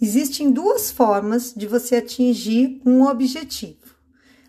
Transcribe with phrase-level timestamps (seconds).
[0.00, 3.96] Existem duas formas de você atingir um objetivo.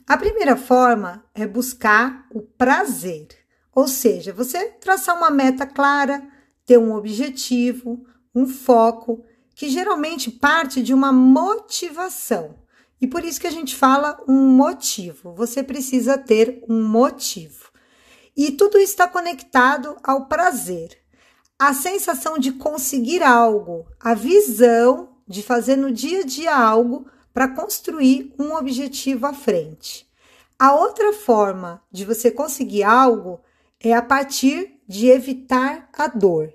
[0.07, 3.27] A primeira forma é buscar o prazer,
[3.73, 6.21] ou seja, você traçar uma meta clara,
[6.65, 9.23] ter um objetivo, um foco,
[9.55, 12.55] que geralmente parte de uma motivação.
[13.01, 15.33] E por isso que a gente fala um motivo.
[15.33, 17.71] Você precisa ter um motivo.
[18.37, 20.97] E tudo está conectado ao prazer.
[21.57, 27.47] A sensação de conseguir algo, a visão de fazer no dia a dia algo para
[27.47, 30.09] construir um objetivo à frente.
[30.57, 33.39] A outra forma de você conseguir algo
[33.79, 36.51] é a partir de evitar a dor.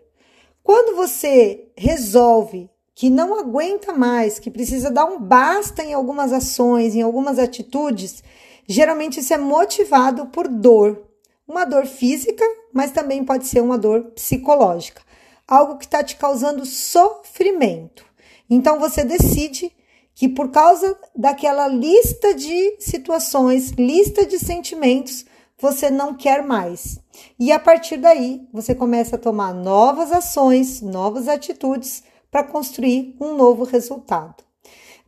[0.62, 6.94] Quando você resolve que não aguenta mais, que precisa dar um basta em algumas ações,
[6.94, 8.22] em algumas atitudes,
[8.66, 11.02] geralmente isso é motivado por dor.
[11.46, 15.02] Uma dor física, mas também pode ser uma dor psicológica.
[15.46, 18.04] Algo que está te causando sofrimento.
[18.48, 19.72] Então você decide
[20.14, 25.24] que por causa daquela lista de situações, lista de sentimentos,
[25.58, 26.98] você não quer mais.
[27.38, 33.36] E a partir daí, você começa a tomar novas ações, novas atitudes para construir um
[33.36, 34.44] novo resultado.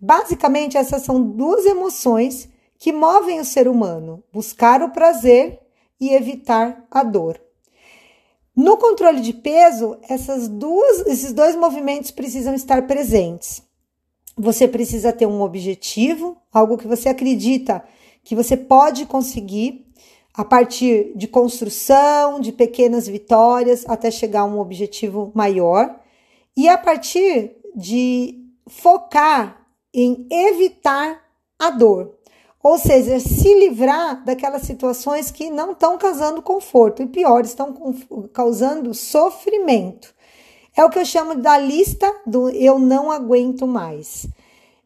[0.00, 5.60] Basicamente, essas são duas emoções que movem o ser humano: buscar o prazer
[6.00, 7.41] e evitar a dor.
[8.56, 13.62] No controle de peso, essas duas, esses dois movimentos precisam estar presentes.
[14.34, 17.84] Você precisa ter um objetivo, algo que você acredita
[18.24, 19.86] que você pode conseguir
[20.34, 26.00] a partir de construção, de pequenas vitórias, até chegar a um objetivo maior,
[26.56, 31.22] e a partir de focar em evitar
[31.58, 32.16] a dor.
[32.67, 37.72] Ou seja, se livrar daquelas situações que não estão causando conforto e pior, estão
[38.33, 40.12] causando sofrimento.
[40.77, 44.27] É o que eu chamo da lista do eu não aguento mais.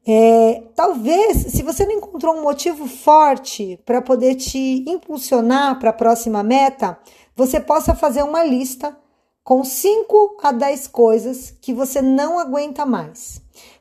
[0.07, 5.95] É, talvez, se você não encontrou um motivo forte para poder te impulsionar para a
[5.95, 6.99] próxima meta,
[7.35, 8.95] você possa fazer uma lista
[9.43, 13.41] com 5 a 10 coisas que você não aguenta mais.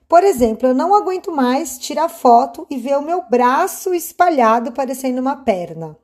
[0.10, 5.22] Por exemplo, eu não aguento mais tirar foto e ver o meu braço espalhado parecendo
[5.22, 5.96] uma perna.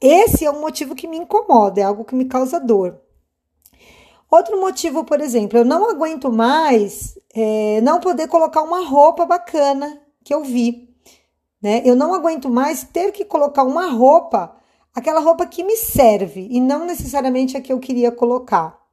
[0.00, 3.00] Esse é um motivo que me incomoda, é algo que me causa dor.
[4.28, 10.02] Outro motivo, por exemplo, eu não aguento mais é, não poder colocar uma roupa bacana
[10.24, 10.92] que eu vi.
[11.62, 11.82] Né?
[11.84, 14.56] Eu não aguento mais ter que colocar uma roupa,
[14.92, 18.85] aquela roupa que me serve e não necessariamente a que eu queria colocar.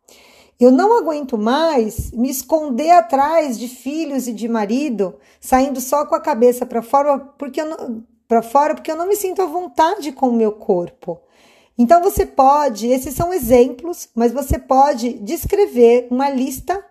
[0.63, 6.15] Eu não aguento mais me esconder atrás de filhos e de marido, saindo só com
[6.15, 9.45] a cabeça para fora, porque eu não, para fora, porque eu não me sinto à
[9.45, 11.19] vontade com o meu corpo.
[11.77, 16.81] Então você pode, esses são exemplos, mas você pode descrever uma lista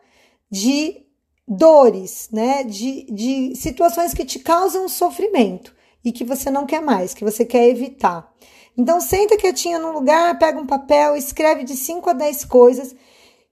[0.51, 1.07] de
[1.49, 2.65] dores, né?
[2.65, 5.75] De, de situações que te causam sofrimento
[6.05, 8.31] e que você não quer mais, que você quer evitar.
[8.77, 12.95] Então senta quietinha num lugar, pega um papel, escreve de 5 a 10 coisas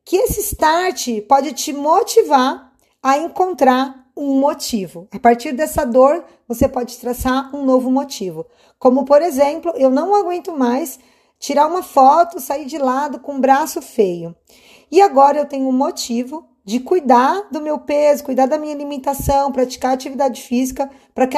[0.04, 2.72] que esse start pode te motivar
[3.02, 5.08] a encontrar um motivo.
[5.12, 8.46] A partir dessa dor, você pode traçar um novo motivo.
[8.78, 10.98] Como, por exemplo, eu não aguento mais
[11.38, 14.36] tirar uma foto, sair de lado com um braço feio.
[14.90, 19.50] E agora eu tenho um motivo de cuidar do meu peso, cuidar da minha alimentação,
[19.50, 21.36] praticar atividade física, para que,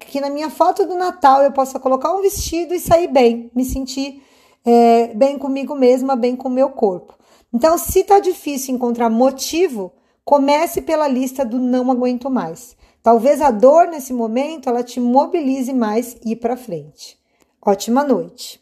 [0.00, 3.64] que, na minha foto do Natal eu possa colocar um vestido e sair bem, me
[3.64, 4.22] sentir
[4.64, 7.14] é, bem comigo mesma, bem com o meu corpo.
[7.54, 9.92] Então, se está difícil encontrar motivo,
[10.24, 12.76] comece pela lista do não aguento mais.
[13.02, 17.18] Talvez a dor nesse momento ela te mobilize mais e ir para frente.
[17.60, 18.60] Ótima noite.